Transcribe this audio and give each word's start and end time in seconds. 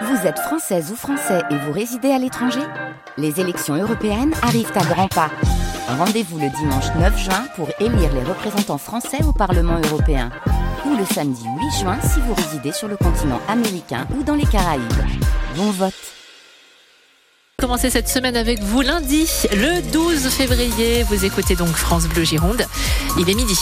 Vous 0.00 0.26
êtes 0.26 0.38
française 0.38 0.90
ou 0.90 0.96
français 0.96 1.42
et 1.50 1.56
vous 1.56 1.72
résidez 1.72 2.10
à 2.10 2.18
l'étranger 2.18 2.62
Les 3.18 3.40
élections 3.40 3.74
européennes 3.74 4.32
arrivent 4.42 4.72
à 4.74 4.84
grands 4.84 5.08
pas. 5.08 5.30
Rendez-vous 5.86 6.38
le 6.38 6.48
dimanche 6.48 6.86
9 6.98 7.18
juin 7.18 7.44
pour 7.56 7.68
élire 7.78 8.12
les 8.14 8.24
représentants 8.24 8.78
français 8.78 9.22
au 9.24 9.32
Parlement 9.32 9.78
européen. 9.84 10.30
Ou 10.86 10.96
le 10.96 11.04
samedi 11.04 11.44
8 11.44 11.80
juin 11.80 11.98
si 12.00 12.20
vous 12.20 12.34
résidez 12.34 12.72
sur 12.72 12.88
le 12.88 12.96
continent 12.96 13.40
américain 13.48 14.06
ou 14.18 14.22
dans 14.22 14.34
les 14.34 14.46
Caraïbes. 14.46 14.82
Bon 15.56 15.70
vote 15.70 15.92
Commencer 17.58 17.90
cette 17.90 18.08
semaine 18.08 18.36
avec 18.36 18.60
vous 18.60 18.80
lundi, 18.80 19.28
le 19.52 19.92
12 19.92 20.28
février. 20.30 21.04
Vous 21.04 21.24
écoutez 21.24 21.54
donc 21.54 21.68
France 21.68 22.08
Bleu 22.08 22.24
Gironde. 22.24 22.64
Il 23.18 23.28
est 23.28 23.34
midi. 23.34 23.58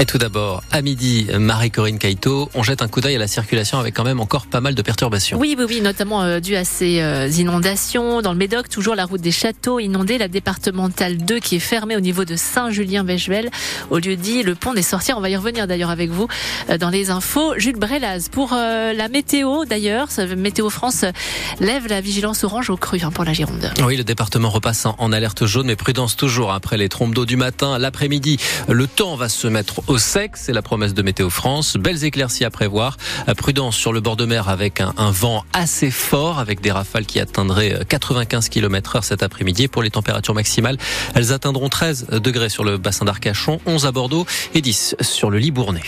Et 0.00 0.06
tout 0.06 0.18
d'abord, 0.18 0.62
à 0.70 0.80
midi, 0.80 1.26
Marie-Corinne 1.36 1.98
Caïto, 1.98 2.48
on 2.54 2.62
jette 2.62 2.82
un 2.82 2.88
coup 2.88 3.00
d'œil 3.00 3.16
à 3.16 3.18
la 3.18 3.26
circulation 3.26 3.80
avec 3.80 3.96
quand 3.96 4.04
même 4.04 4.20
encore 4.20 4.46
pas 4.46 4.60
mal 4.60 4.76
de 4.76 4.82
perturbations. 4.82 5.36
Oui, 5.40 5.56
oui, 5.58 5.64
oui, 5.68 5.80
notamment 5.80 6.22
euh, 6.22 6.38
dû 6.38 6.54
à 6.54 6.64
ces 6.64 7.00
euh, 7.00 7.26
inondations. 7.26 8.22
Dans 8.22 8.30
le 8.30 8.38
Médoc, 8.38 8.68
toujours 8.68 8.94
la 8.94 9.06
route 9.06 9.20
des 9.20 9.32
châteaux 9.32 9.80
inondée, 9.80 10.16
la 10.16 10.28
départementale 10.28 11.16
2 11.16 11.40
qui 11.40 11.56
est 11.56 11.58
fermée 11.60 11.96
au 11.96 12.00
niveau 12.00 12.24
de 12.24 12.36
Saint-Julien-Bechevel. 12.36 13.50
Au 13.90 13.98
lieu 13.98 14.14
dit, 14.14 14.44
le 14.44 14.54
pont 14.54 14.72
des 14.72 14.82
sorcières. 14.82 15.18
On 15.18 15.20
va 15.20 15.30
y 15.30 15.36
revenir 15.36 15.66
d'ailleurs 15.66 15.90
avec 15.90 16.10
vous 16.10 16.28
euh, 16.70 16.78
dans 16.78 16.90
les 16.90 17.10
infos. 17.10 17.54
Jules 17.58 17.76
Brelaz, 17.76 18.28
pour 18.30 18.52
euh, 18.52 18.92
la 18.92 19.08
météo 19.08 19.64
d'ailleurs, 19.64 20.06
Météo 20.36 20.70
France 20.70 21.06
lève 21.58 21.88
la 21.88 22.00
vigilance 22.00 22.44
orange 22.44 22.70
au 22.70 22.76
cru 22.76 23.00
hein, 23.02 23.10
pour 23.10 23.24
la 23.24 23.32
Gironde. 23.32 23.72
Oui, 23.84 23.96
le 23.96 24.04
département 24.04 24.50
repasse 24.50 24.86
en, 24.86 24.94
en 24.96 25.10
alerte 25.10 25.44
jaune, 25.46 25.66
mais 25.66 25.74
prudence 25.74 26.14
toujours 26.14 26.52
après 26.52 26.76
les 26.76 26.88
trompes 26.88 27.14
d'eau 27.14 27.26
du 27.26 27.36
matin. 27.36 27.80
L'après-midi, 27.80 28.38
le 28.68 28.86
temps 28.86 29.16
va 29.16 29.28
se 29.28 29.48
mettre 29.48 29.82
au 29.88 29.98
sec, 29.98 30.36
c'est 30.36 30.52
la 30.52 30.62
promesse 30.62 30.94
de 30.94 31.02
Météo 31.02 31.30
France. 31.30 31.76
Belles 31.76 32.04
éclaircies 32.04 32.44
à 32.44 32.50
prévoir. 32.50 32.96
Euh, 33.28 33.34
Prudence 33.34 33.76
sur 33.76 33.92
le 33.92 34.00
bord 34.00 34.16
de 34.16 34.26
mer 34.26 34.48
avec 34.48 34.80
un, 34.80 35.10
vent 35.10 35.44
assez 35.52 35.90
fort, 35.90 36.38
avec 36.38 36.60
des 36.60 36.70
rafales 36.70 37.06
qui 37.06 37.20
atteindraient 37.20 37.80
95 37.88 38.48
km 38.48 38.96
heure 38.96 39.04
cet 39.04 39.22
après-midi. 39.22 39.68
Pour 39.68 39.82
les 39.82 39.90
températures 39.90 40.34
maximales, 40.34 40.78
elles 41.14 41.32
atteindront 41.32 41.68
13 41.68 42.06
degrés 42.22 42.48
sur 42.48 42.64
le 42.64 42.76
bassin 42.78 43.04
d'Arcachon, 43.04 43.60
11 43.66 43.86
à 43.86 43.92
Bordeaux 43.92 44.26
et 44.54 44.60
10 44.60 44.96
sur 45.00 45.30
le 45.30 45.38
Libournais. 45.38 45.82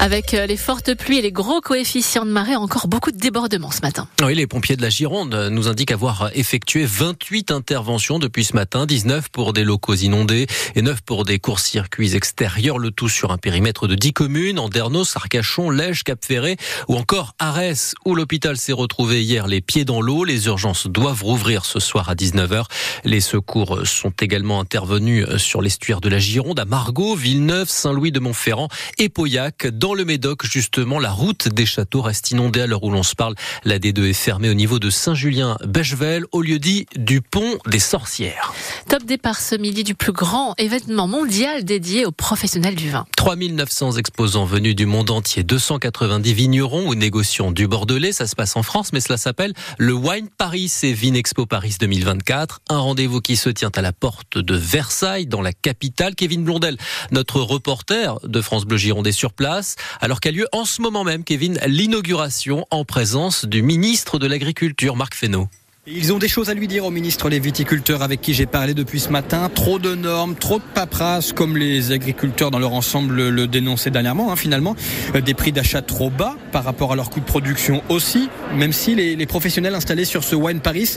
Avec 0.00 0.32
euh, 0.32 0.46
les 0.46 0.56
fortes 0.56 0.94
pluies 0.94 1.18
et 1.18 1.22
les 1.22 1.32
gros 1.32 1.60
coefficients 1.60 2.24
de 2.24 2.30
marée, 2.30 2.54
encore 2.54 2.86
beaucoup 2.86 3.10
de 3.10 3.16
débordements 3.16 3.72
ce 3.72 3.80
matin. 3.80 4.06
Oui, 4.22 4.32
les 4.36 4.46
pompiers 4.46 4.76
de 4.76 4.82
la 4.82 4.90
Gironde 4.90 5.34
nous 5.50 5.66
indiquent 5.66 5.90
avoir 5.90 6.30
effectué 6.34 6.84
28 6.86 7.50
interventions 7.50 8.20
depuis 8.20 8.44
ce 8.44 8.54
matin, 8.54 8.86
19 8.86 9.28
pour 9.30 9.52
des 9.52 9.64
locaux 9.64 9.96
inondés 9.96 10.46
et 10.76 10.82
9 10.82 11.00
pour 11.00 11.24
des 11.24 11.40
courts-circuits 11.40 12.14
extérieurs, 12.14 12.78
le 12.78 12.92
tout 12.92 13.08
sur 13.08 13.32
un 13.32 13.38
périmètre 13.38 13.88
de 13.88 13.96
10 13.96 14.12
communes, 14.12 14.60
Andernos, 14.60 15.16
Arcachon, 15.16 15.68
Lège, 15.68 16.04
Cap-Ferré 16.04 16.58
ou 16.86 16.94
encore 16.94 17.34
Arès, 17.40 17.94
où 18.04 18.14
l'hôpital 18.14 18.56
s'est 18.56 18.72
retrouvé 18.72 19.24
hier 19.24 19.48
les 19.48 19.60
pieds 19.60 19.84
dans 19.84 20.00
l'eau. 20.00 20.22
Les 20.22 20.46
urgences 20.46 20.86
doivent 20.86 21.24
rouvrir 21.24 21.64
ce 21.64 21.80
soir 21.80 22.08
à 22.08 22.14
19h. 22.14 22.66
Les 23.04 23.20
secours 23.20 23.80
sont 23.84 24.12
également 24.20 24.60
intervenus 24.60 25.26
sur 25.38 25.60
l'estuaire 25.60 26.00
de 26.00 26.08
la 26.08 26.20
Gironde, 26.20 26.60
à 26.60 26.66
Margaux, 26.66 27.16
Villeneuve, 27.16 27.68
Saint-Louis 27.68 28.12
de 28.12 28.20
Montferrand 28.20 28.68
et 28.98 29.08
Pauillac. 29.08 29.66
Le 29.94 30.04
Médoc, 30.04 30.46
justement, 30.46 30.98
la 30.98 31.10
route 31.10 31.48
des 31.48 31.66
châteaux 31.66 32.02
reste 32.02 32.30
inondée 32.30 32.60
à 32.60 32.66
l'heure 32.66 32.84
où 32.84 32.90
l'on 32.90 33.02
se 33.02 33.14
parle. 33.14 33.34
La 33.64 33.78
D2 33.78 34.08
est 34.08 34.12
fermée 34.12 34.50
au 34.50 34.54
niveau 34.54 34.78
de 34.78 34.90
Saint-Julien-Bechevel, 34.90 36.24
au 36.32 36.42
lieu 36.42 36.58
dit 36.58 36.86
du 36.96 37.20
pont 37.20 37.58
des 37.66 37.78
sorcières. 37.78 38.52
Top 38.88 39.04
départ 39.04 39.40
ce 39.40 39.54
midi 39.54 39.84
du 39.84 39.94
plus 39.94 40.12
grand 40.12 40.54
événement 40.58 41.06
mondial 41.06 41.64
dédié 41.64 42.06
aux 42.06 42.12
professionnels 42.12 42.74
du 42.74 42.90
vin. 42.90 43.06
3900 43.16 43.92
exposants 43.92 44.44
venus 44.44 44.74
du 44.74 44.86
monde 44.86 45.10
entier, 45.10 45.42
290 45.42 46.32
vignerons 46.32 46.88
ou 46.88 46.94
négociants 46.94 47.50
du 47.50 47.66
Bordelais. 47.66 48.12
Ça 48.12 48.26
se 48.26 48.34
passe 48.36 48.56
en 48.56 48.62
France, 48.62 48.92
mais 48.92 49.00
cela 49.00 49.16
s'appelle 49.16 49.54
le 49.78 49.92
Wine 49.92 50.28
Paris 50.36 50.72
et 50.82 50.92
Vinexpo 50.92 51.46
Paris 51.46 51.76
2024. 51.80 52.60
Un 52.68 52.78
rendez-vous 52.78 53.20
qui 53.20 53.36
se 53.36 53.48
tient 53.50 53.72
à 53.74 53.82
la 53.82 53.92
porte 53.92 54.38
de 54.38 54.54
Versailles, 54.54 55.26
dans 55.26 55.42
la 55.42 55.52
capitale. 55.52 56.14
Kevin 56.14 56.44
Blondel, 56.44 56.76
notre 57.10 57.40
reporter 57.40 58.18
de 58.24 58.40
France 58.40 58.64
Bleu 58.64 58.76
Gironde 58.76 59.06
est 59.06 59.12
sur 59.12 59.32
place, 59.32 59.76
alors 60.00 60.20
qu'a 60.20 60.30
lieu 60.30 60.46
en 60.52 60.64
ce 60.64 60.82
moment 60.82 61.04
même, 61.04 61.24
Kevin, 61.24 61.58
l'inauguration 61.66 62.66
en 62.70 62.84
présence 62.84 63.44
du 63.44 63.62
ministre 63.62 64.18
de 64.18 64.26
l'Agriculture, 64.26 64.96
Marc 64.96 65.14
Fesneau. 65.14 65.48
Ils 65.90 66.12
ont 66.12 66.18
des 66.18 66.28
choses 66.28 66.50
à 66.50 66.54
lui 66.54 66.68
dire 66.68 66.84
au 66.84 66.90
ministre 66.90 67.30
les 67.30 67.40
viticulteurs 67.40 68.02
avec 68.02 68.20
qui 68.20 68.34
j'ai 68.34 68.44
parlé 68.44 68.74
depuis 68.74 69.00
ce 69.00 69.08
matin. 69.08 69.50
Trop 69.54 69.78
de 69.78 69.94
normes, 69.94 70.34
trop 70.34 70.58
de 70.58 70.64
paperasse, 70.74 71.32
comme 71.32 71.56
les 71.56 71.92
agriculteurs 71.92 72.50
dans 72.50 72.58
leur 72.58 72.74
ensemble 72.74 73.28
le 73.30 73.46
dénonçaient 73.46 73.90
dernièrement, 73.90 74.30
hein, 74.30 74.36
finalement. 74.36 74.76
Euh, 75.14 75.22
Des 75.22 75.32
prix 75.32 75.50
d'achat 75.50 75.80
trop 75.80 76.10
bas 76.10 76.36
par 76.52 76.64
rapport 76.64 76.92
à 76.92 76.96
leur 76.96 77.08
coût 77.08 77.20
de 77.20 77.24
production 77.24 77.82
aussi, 77.88 78.28
même 78.54 78.74
si 78.74 78.94
les, 78.96 79.26
professionnels 79.26 79.74
installés 79.74 80.04
sur 80.04 80.24
ce 80.24 80.34
Wine 80.34 80.60
Paris 80.60 80.96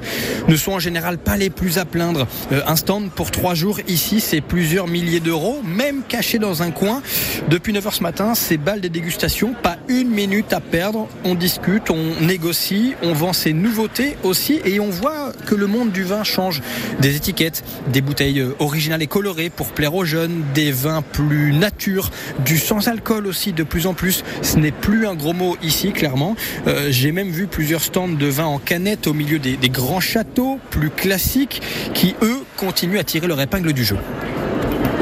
ne 0.49 0.55
sont 0.57 0.73
en 0.73 0.79
général 0.79 1.17
pas 1.17 1.37
les 1.37 1.49
plus 1.49 1.77
à 1.77 1.85
plaindre. 1.85 2.27
Euh, 2.51 2.61
Un 2.67 2.75
stand 2.75 3.11
pour 3.11 3.31
trois 3.31 3.55
jours 3.55 3.79
ici, 3.87 4.19
c'est 4.19 4.41
plusieurs 4.41 4.87
milliers 4.87 5.21
d'euros, 5.21 5.61
même 5.63 6.01
caché 6.05 6.37
dans 6.37 6.63
un 6.63 6.71
coin. 6.71 7.01
Depuis 7.49 7.71
9h 7.71 7.93
ce 7.93 8.03
matin, 8.03 8.35
c'est 8.35 8.57
balles 8.57 8.81
des 8.81 8.89
dégustations, 8.89 9.53
pas 9.53 9.77
une 9.87 10.09
minute 10.09 10.51
à 10.51 10.59
perdre. 10.59 11.07
On 11.23 11.35
discute, 11.35 11.89
on 11.89 12.21
négocie, 12.21 12.93
on 13.03 13.13
vend 13.13 13.31
ses 13.31 13.53
nouveautés 13.53 14.17
aussi 14.23 14.59
on 14.81 14.89
voit 14.89 15.31
que 15.45 15.55
le 15.55 15.67
monde 15.67 15.91
du 15.91 16.03
vin 16.03 16.23
change. 16.23 16.61
Des 16.99 17.15
étiquettes, 17.15 17.63
des 17.87 18.01
bouteilles 18.01 18.39
euh, 18.39 18.55
originales 18.59 19.01
et 19.01 19.07
colorées 19.07 19.49
pour 19.49 19.67
plaire 19.67 19.95
aux 19.95 20.05
jeunes, 20.05 20.43
des 20.53 20.71
vins 20.71 21.01
plus 21.01 21.53
nature, 21.53 22.09
du 22.43 22.57
sans 22.57 22.87
alcool 22.87 23.27
aussi 23.27 23.53
de 23.53 23.63
plus 23.63 23.87
en 23.87 23.93
plus. 23.93 24.23
Ce 24.41 24.57
n'est 24.57 24.71
plus 24.71 25.07
un 25.07 25.15
gros 25.15 25.33
mot 25.33 25.55
ici, 25.61 25.91
clairement. 25.91 26.35
Euh, 26.67 26.87
J'ai 26.89 27.11
même 27.11 27.29
vu 27.29 27.47
plusieurs 27.47 27.81
stands 27.81 28.07
de 28.07 28.25
vin 28.25 28.45
en 28.45 28.59
canette 28.59 29.07
au 29.07 29.13
milieu 29.13 29.39
des, 29.39 29.57
grands 29.69 29.99
châteaux 30.01 30.59
plus 30.69 30.89
classiques 30.89 31.61
qui, 31.93 32.15
eux, 32.21 32.39
continuent 32.57 32.99
à 32.99 33.03
tirer 33.03 33.27
leur 33.27 33.39
épingle 33.39 33.73
du 33.73 33.85
jeu. 33.85 33.97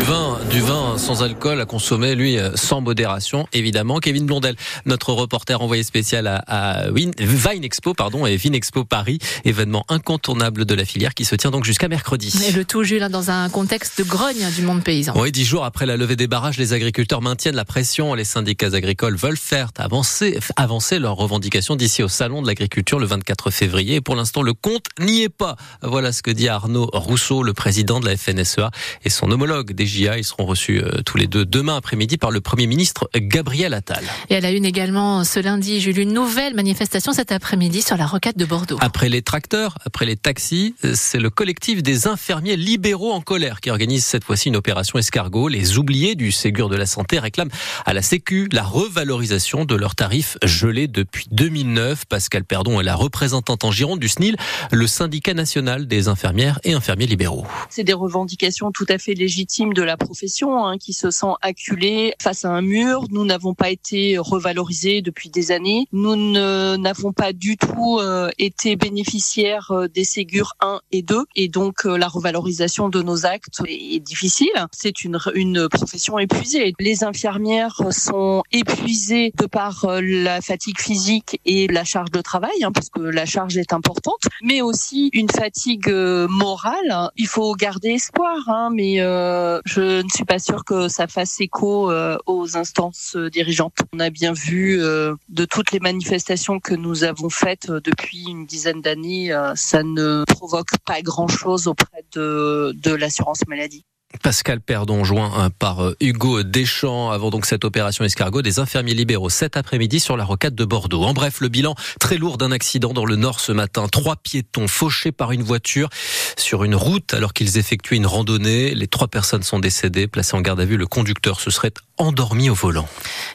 Vin, 0.02 0.40
du 0.52 0.60
vin 0.60 0.89
sans 1.00 1.24
alcool 1.24 1.62
à 1.62 1.66
consommer, 1.66 2.14
lui, 2.14 2.38
euh, 2.38 2.52
sans 2.56 2.82
modération, 2.82 3.48
évidemment. 3.54 4.00
Kevin 4.00 4.26
Blondel, 4.26 4.56
notre 4.86 5.14
reporter 5.14 5.62
envoyé 5.62 5.84
spécial 5.84 6.28
à, 6.28 6.44
à 6.48 6.92
Win, 6.92 7.12
Vine 7.18 7.64
Expo, 7.64 7.94
pardon, 7.94 8.26
et 8.26 8.36
Vine 8.36 8.54
Expo 8.54 8.84
Paris, 8.84 9.20
événement 9.46 9.86
incontournable 9.88 10.66
de 10.66 10.76
la 10.76 10.84
filière 10.84 11.14
qui 11.14 11.26
se 11.26 11.36
tient 11.36 11.52
donc 11.52 11.64
jusqu'à 11.64 11.88
mercredi. 11.88 12.34
Et 12.48 12.52
le 12.52 12.66
tout, 12.66 12.84
Jules, 12.84 13.08
dans 13.10 13.32
un 13.32 13.50
contexte 13.50 13.98
de 13.98 14.04
grogne 14.04 14.52
du 14.56 14.62
monde 14.62 14.84
paysan. 14.84 15.14
Oui, 15.16 15.32
dix 15.32 15.46
jours 15.46 15.64
après 15.64 15.86
la 15.86 15.96
levée 15.96 16.18
des 16.18 16.28
barrages, 16.28 16.58
les 16.58 16.74
agriculteurs 16.74 17.22
maintiennent 17.22 17.56
la 17.56 17.66
pression. 17.66 18.14
Les 18.14 18.26
syndicats 18.26 18.74
agricoles 18.74 19.16
veulent 19.16 19.38
faire 19.38 19.72
avancer, 19.78 20.38
avancer 20.58 21.00
leurs 21.00 21.16
revendications 21.16 21.78
d'ici 21.78 22.04
au 22.04 22.10
salon 22.10 22.42
de 22.42 22.48
l'agriculture 22.48 23.00
le 23.00 23.06
24 23.06 23.52
février. 23.52 23.96
Et 23.96 24.02
pour 24.02 24.16
l'instant, 24.16 24.42
le 24.42 24.54
compte 24.54 24.86
n'y 25.00 25.22
est 25.22 25.30
pas. 25.30 25.56
Voilà 25.82 26.12
ce 26.12 26.22
que 26.22 26.32
dit 26.32 26.50
Arnaud 26.50 26.90
Rousseau, 26.92 27.42
le 27.42 27.54
président 27.54 28.02
de 28.02 28.06
la 28.06 28.18
FNSEA 28.18 28.70
et 29.06 29.10
son 29.10 29.32
homologue 29.32 29.72
des 29.72 29.86
JA. 29.86 30.18
Ils 30.18 30.26
seront 30.26 30.46
reçus 30.46 30.82
euh, 30.84 30.89
tous 31.06 31.18
les 31.18 31.28
deux 31.28 31.46
demain 31.46 31.78
après-midi 31.78 32.18
par 32.18 32.32
le 32.32 32.42
Premier 32.42 32.68
ministre 32.68 33.10
Gabriel 33.16 33.74
Attal. 33.74 34.04
Et 34.30 34.36
à 34.36 34.40
la 34.40 34.52
une 34.52 34.66
également 34.66 35.24
ce 35.24 35.40
lundi, 35.40 35.80
Jules, 35.80 36.00
une 36.00 36.14
nouvelle 36.14 36.54
manifestation 36.56 37.14
cet 37.14 37.32
après-midi 37.32 37.82
sur 37.82 37.98
la 37.98 38.06
rocade 38.06 38.36
de 38.36 38.46
Bordeaux. 38.46 38.78
Après 38.82 39.10
les 39.10 39.22
tracteurs, 39.22 39.78
après 39.86 40.06
les 40.06 40.16
taxis, 40.16 40.76
euh, 40.84 40.94
c'est 40.96 41.20
le 41.20 41.30
collectif 41.30 41.84
des 41.84 42.08
infirmiers 42.08 42.56
libéraux 42.56 43.12
en 43.12 43.22
colère 43.22 43.62
qui 43.62 43.70
organise 43.70 44.06
cette 44.06 44.24
fois-ci 44.24 44.50
une 44.50 44.56
opération 44.56 45.00
escargot. 45.00 45.48
Les 45.48 45.78
oubliés 45.78 46.16
du 46.16 46.32
Ségur 46.32 46.70
de 46.70 46.76
la 46.76 46.86
Santé 46.86 47.20
réclament 47.20 47.52
à 47.86 47.94
la 47.94 48.02
Sécu 48.02 48.48
la 48.52 48.64
revalorisation 48.64 49.66
de 49.66 49.76
leurs 49.76 49.96
tarifs 49.96 50.38
gelés 50.44 50.88
depuis 50.88 51.28
2009. 51.32 52.06
Pascal 52.06 52.44
Perdon 52.44 52.80
est 52.80 52.84
la 52.84 52.96
représentante 52.96 53.64
en 53.64 53.72
Gironde 53.72 54.00
du 54.00 54.10
SNIL, 54.10 54.36
le 54.72 54.88
syndicat 54.88 55.34
national 55.34 55.88
des 55.88 56.08
infirmières 56.08 56.60
et 56.64 56.74
infirmiers 56.74 57.08
libéraux. 57.08 57.46
C'est 57.70 57.84
des 57.84 57.94
revendications 57.94 58.72
tout 58.72 58.86
à 58.90 58.98
fait 58.98 59.14
légitimes 59.14 59.74
de 59.74 59.84
la 59.84 59.98
profession 59.98 60.66
hein, 60.66 60.78
qui 60.80 60.94
se 60.94 61.12
sent 61.12 61.34
acculée 61.42 62.14
face 62.22 62.46
à 62.46 62.50
un 62.50 62.62
mur. 62.62 63.06
Nous 63.12 63.26
n'avons 63.26 63.54
pas 63.54 63.70
été 63.70 64.18
revalorisés 64.18 65.02
depuis 65.02 65.30
des 65.30 65.52
années. 65.52 65.88
Nous 65.92 66.16
n'avons 66.16 67.14
pas 67.14 67.34
du 67.34 67.58
tout 67.58 68.00
euh, 68.00 68.30
été 68.38 68.76
bénéficiaires 68.76 69.72
euh, 69.72 69.88
des 69.88 70.04
Ségur 70.04 70.56
1 70.62 70.80
et 70.92 71.02
2 71.02 71.26
et 71.36 71.48
donc 71.48 71.86
euh, 71.86 71.98
la 71.98 72.08
revalorisation 72.08 72.90
de 72.90 73.02
nos 73.02 73.26
actes 73.26 73.62
est, 73.68 74.00
difficile. 74.00 74.48
C'est 74.72 75.04
une, 75.04 75.20
une 75.36 75.68
profession 75.68 76.18
épuisée. 76.20 76.74
Les 76.80 77.04
infirmières 77.04 77.82
sont 77.92 78.44
épuisées 78.52 79.34
de 79.38 79.46
par 79.46 79.86
euh, 79.86 80.00
la 80.02 80.42
fatigue 80.42 80.80
physique 80.80 81.40
et 81.46 81.68
la 81.68 81.84
charge 81.84 82.12
de 82.12 82.22
travail, 82.22 82.64
hein, 82.64 82.72
parce 82.72 82.90
que 82.90 83.02
la 83.02 83.26
charge 83.26 83.58
est 83.58 83.74
importante, 83.74 84.24
mais 84.42 84.62
aussi 84.62 85.10
une 85.14 85.30
fatigue 85.30 85.90
euh, 85.90 86.28
morale. 86.30 87.10
Il 87.18 87.28
faut 87.28 87.54
garder 87.56 87.90
espoir, 87.90 88.38
hein, 88.48 88.70
mais 88.74 88.98
je 88.98 90.02
ne 90.02 90.10
suis 90.10 90.26
pas 90.26 90.40
sûre 90.40 90.59
que 90.66 90.88
ça 90.88 91.08
fasse 91.08 91.40
écho 91.42 91.92
euh, 91.92 92.18
aux 92.26 92.58
instances 92.58 93.16
euh, 93.16 93.30
dirigeantes. 93.30 93.78
On 93.94 94.00
a 94.00 94.10
bien 94.10 94.34
vu 94.34 94.82
euh, 94.82 95.16
de 95.30 95.46
toutes 95.46 95.72
les 95.72 95.80
manifestations 95.80 96.60
que 96.60 96.74
nous 96.74 97.04
avons 97.04 97.30
faites 97.30 97.72
depuis 97.72 98.26
une 98.28 98.46
dizaine 98.46 98.82
d'années, 98.82 99.36
ça 99.56 99.84
ne 99.84 100.24
provoque 100.26 100.78
pas 100.86 101.02
grand-chose 101.02 101.68
auprès 101.68 102.04
de, 102.14 102.74
de 102.76 102.92
l'assurance 102.92 103.42
maladie. 103.48 103.86
Pascal 104.24 104.60
Perdon, 104.60 105.04
joint 105.04 105.32
hein, 105.38 105.50
par 105.52 105.84
euh, 105.84 105.96
Hugo 106.02 106.42
Deschamps. 106.42 107.12
Avant 107.12 107.30
donc 107.30 107.46
cette 107.46 107.64
opération 107.64 108.04
escargot, 108.04 108.42
des 108.42 108.58
infirmiers 108.58 108.96
libéraux 108.96 109.30
cet 109.30 109.56
après-midi 109.56 110.00
sur 110.00 110.18
la 110.18 110.26
rocade 110.26 110.56
de 110.56 110.66
Bordeaux. 110.66 111.04
En 111.04 111.14
bref, 111.14 111.42
le 111.42 111.48
bilan 111.48 111.76
très 112.00 112.18
lourd 112.18 112.40
d'un 112.40 112.52
accident 112.52 112.92
dans 112.92 113.06
le 113.06 113.16
nord 113.16 113.40
ce 113.40 113.52
matin. 113.52 113.88
Trois 113.88 114.16
piétons 114.16 114.68
fauchés 114.68 115.12
par 115.12 115.32
une 115.32 115.44
voiture 115.44 115.90
sur 116.38 116.64
une 116.64 116.76
route 116.76 117.14
alors 117.14 117.34
qu'ils 117.34 117.60
effectuaient 117.60 117.98
une 117.98 118.08
randonnée. 118.08 118.74
Les 118.74 118.88
trois 118.88 119.08
personnes 119.08 119.44
sont 119.44 119.60
décédées. 119.60 120.08
Placées 120.08 120.36
en 120.36 120.42
garde 120.42 120.60
à 120.60 120.66
vue, 120.66 120.78
le 120.78 120.88
conducteur 120.88 121.40
se 121.40 121.52
serait 121.52 121.74
endormi 121.98 122.50
au 122.50 122.56
volant. 122.56 122.88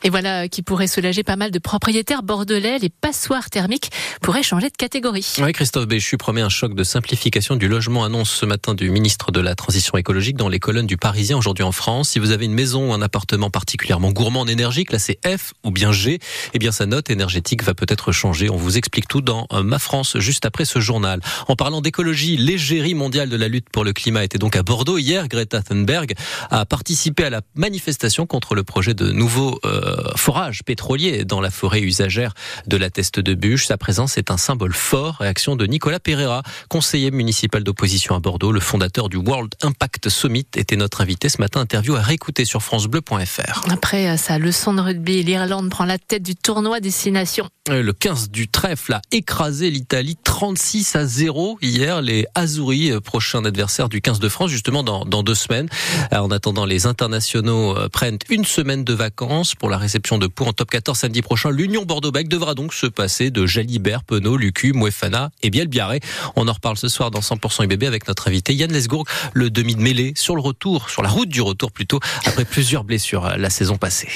Et 0.02 0.10
voilà 0.10 0.48
qui 0.48 0.62
pourrait 0.62 0.88
soulager 0.88 1.22
pas 1.22 1.36
mal 1.36 1.52
de 1.52 1.58
propriétaires 1.58 2.22
bordelais. 2.22 2.78
Les 2.78 2.88
passoires 2.88 3.48
thermiques 3.48 3.90
pourraient 4.20 4.42
changer 4.42 4.70
de 4.70 4.76
catégorie. 4.76 5.34
Oui, 5.38 5.52
Christophe 5.52 5.86
Béchu 5.86 6.16
promet 6.16 6.40
un 6.40 6.48
choc 6.48 6.74
de 6.74 6.82
simplification 6.82 7.56
du 7.56 7.68
logement, 7.68 8.04
annonce 8.04 8.30
ce 8.30 8.46
matin 8.46 8.74
du 8.74 8.90
ministre 8.90 9.30
de 9.30 9.40
la 9.40 9.54
Transition 9.54 9.96
écologique 9.98 10.36
dans 10.36 10.48
les 10.48 10.60
colonnes 10.64 10.86
du 10.86 10.96
Parisien 10.96 11.36
aujourd'hui 11.36 11.62
en 11.62 11.72
France. 11.72 12.08
Si 12.08 12.18
vous 12.18 12.30
avez 12.30 12.46
une 12.46 12.54
maison 12.54 12.88
ou 12.88 12.94
un 12.94 13.02
appartement 13.02 13.50
particulièrement 13.50 14.12
gourmand 14.12 14.40
en 14.40 14.46
énergie, 14.46 14.84
classé 14.84 15.18
F 15.26 15.52
ou 15.62 15.70
bien 15.70 15.92
G, 15.92 16.20
eh 16.54 16.58
bien 16.58 16.72
sa 16.72 16.86
note 16.86 17.10
énergétique 17.10 17.62
va 17.62 17.74
peut-être 17.74 18.12
changer. 18.12 18.48
On 18.48 18.56
vous 18.56 18.78
explique 18.78 19.06
tout 19.06 19.20
dans 19.20 19.46
euh, 19.52 19.62
Ma 19.62 19.78
France 19.78 20.16
juste 20.20 20.46
après 20.46 20.64
ce 20.64 20.78
journal. 20.78 21.20
En 21.48 21.54
parlant 21.54 21.82
d'écologie, 21.82 22.38
l'égérie 22.38 22.94
mondiale 22.94 23.28
de 23.28 23.36
la 23.36 23.48
lutte 23.48 23.68
pour 23.68 23.84
le 23.84 23.92
climat 23.92 24.24
était 24.24 24.38
donc 24.38 24.56
à 24.56 24.62
Bordeaux 24.62 24.96
hier. 24.96 25.28
Greta 25.28 25.60
Thunberg 25.60 26.14
a 26.50 26.64
participé 26.64 27.24
à 27.24 27.30
la 27.30 27.42
manifestation 27.56 28.24
contre 28.24 28.54
le 28.54 28.64
projet 28.64 28.94
de 28.94 29.10
nouveau 29.10 29.60
euh, 29.66 29.96
forage 30.16 30.62
pétrolier 30.62 31.26
dans 31.26 31.42
la 31.42 31.50
forêt 31.50 31.82
usagère 31.82 32.32
de 32.66 32.78
la 32.78 32.88
Teste 32.88 33.20
de 33.20 33.34
Bûche. 33.34 33.66
Sa 33.66 33.76
présence 33.76 34.16
est 34.16 34.30
un 34.30 34.38
symbole 34.38 34.72
fort. 34.72 35.16
Réaction 35.20 35.56
de 35.56 35.66
Nicolas 35.66 36.00
Pereira, 36.00 36.42
conseiller 36.70 37.10
municipal 37.10 37.62
d'opposition 37.62 38.14
à 38.14 38.18
Bordeaux, 38.18 38.50
le 38.50 38.60
fondateur 38.60 39.10
du 39.10 39.18
World 39.18 39.52
Impact 39.60 40.08
Summit, 40.08 40.46
était 40.56 40.76
notre 40.76 41.00
invité 41.00 41.28
ce 41.28 41.40
matin. 41.40 41.60
Interview 41.60 41.96
à 41.96 42.02
réécouter 42.02 42.44
sur 42.44 42.62
francebleu.fr. 42.62 43.64
Après 43.70 44.08
euh, 44.08 44.16
sa 44.16 44.38
leçon 44.38 44.74
de 44.74 44.80
rugby, 44.80 45.22
l'Irlande 45.22 45.70
prend 45.70 45.84
la 45.84 45.98
tête 45.98 46.22
du 46.22 46.34
tournoi 46.34 46.80
Destination. 46.80 47.48
Euh, 47.70 47.82
le 47.82 47.94
15 47.94 48.28
du 48.28 48.46
trèfle 48.46 48.92
a 48.92 49.00
écrasé 49.10 49.70
l'Italie 49.70 50.18
36 50.22 50.96
à 50.96 51.06
0 51.06 51.56
hier. 51.62 52.02
Les 52.02 52.26
Azuris, 52.34 52.90
euh, 52.92 53.00
prochain 53.00 53.42
adversaire 53.42 53.88
du 53.88 54.02
15 54.02 54.20
de 54.20 54.28
France, 54.28 54.50
justement 54.50 54.82
dans, 54.82 55.06
dans 55.06 55.22
deux 55.22 55.34
semaines. 55.34 55.70
En 56.12 56.30
attendant, 56.30 56.66
les 56.66 56.84
internationaux 56.84 57.74
prennent 57.90 58.18
une 58.28 58.44
semaine 58.44 58.84
de 58.84 58.92
vacances 58.92 59.54
pour 59.54 59.70
la 59.70 59.78
réception 59.78 60.18
de 60.18 60.26
Pau 60.26 60.44
en 60.44 60.52
top 60.52 60.70
14 60.70 60.98
samedi 60.98 61.22
prochain. 61.22 61.50
L'Union 61.50 61.86
Bordeaux-Bègles 61.86 62.28
devra 62.28 62.54
donc 62.54 62.74
se 62.74 62.86
passer 62.86 63.30
de 63.30 63.46
Jalibert, 63.46 64.04
Penaud, 64.04 64.36
Lucu, 64.36 64.74
Mouefana 64.74 65.30
et 65.42 65.48
Bielbiaré. 65.48 66.00
On 66.36 66.48
en 66.48 66.52
reparle 66.52 66.76
ce 66.76 66.88
soir 66.88 67.10
dans 67.10 67.20
100% 67.20 67.64
UBB 67.64 67.84
avec 67.84 68.06
notre 68.08 68.28
invité 68.28 68.54
Yann 68.54 68.70
Lesgourg, 68.70 69.06
le 69.32 69.48
demi 69.48 69.74
de 69.74 69.80
mêlée 69.80 70.12
sur 70.16 70.36
le 70.36 70.42
retour, 70.42 70.90
sur 70.90 71.02
la 71.02 71.08
route 71.08 71.30
du 71.30 71.40
retour 71.40 71.72
plutôt, 71.72 72.00
après 72.26 72.44
plusieurs 72.44 72.84
blessures 72.84 73.38
la 73.38 73.48
saison 73.48 73.78
passée. 73.78 74.08